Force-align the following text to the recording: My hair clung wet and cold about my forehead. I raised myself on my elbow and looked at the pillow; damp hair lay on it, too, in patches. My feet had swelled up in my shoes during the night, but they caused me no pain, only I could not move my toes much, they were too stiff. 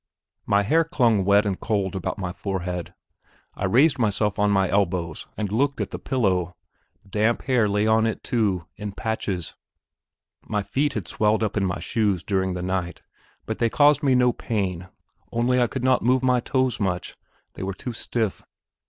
My 0.47 0.63
hair 0.63 0.83
clung 0.83 1.25
wet 1.25 1.45
and 1.45 1.59
cold 1.59 1.95
about 1.95 2.17
my 2.17 2.33
forehead. 2.33 2.95
I 3.53 3.65
raised 3.65 3.99
myself 3.99 4.39
on 4.39 4.49
my 4.49 4.67
elbow 4.67 5.13
and 5.37 5.51
looked 5.51 5.79
at 5.79 5.91
the 5.91 5.99
pillow; 5.99 6.55
damp 7.07 7.43
hair 7.43 7.67
lay 7.67 7.85
on 7.85 8.07
it, 8.07 8.23
too, 8.23 8.65
in 8.77 8.93
patches. 8.93 9.53
My 10.47 10.63
feet 10.63 10.93
had 10.93 11.07
swelled 11.07 11.43
up 11.43 11.55
in 11.55 11.65
my 11.67 11.79
shoes 11.79 12.23
during 12.23 12.55
the 12.55 12.63
night, 12.63 13.03
but 13.45 13.59
they 13.59 13.69
caused 13.69 14.01
me 14.01 14.15
no 14.15 14.33
pain, 14.33 14.89
only 15.31 15.61
I 15.61 15.67
could 15.67 15.83
not 15.83 16.01
move 16.01 16.23
my 16.23 16.39
toes 16.39 16.79
much, 16.79 17.15
they 17.53 17.61
were 17.61 17.75
too 17.75 17.93
stiff. 17.93 18.43